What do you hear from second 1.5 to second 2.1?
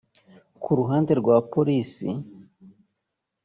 polisi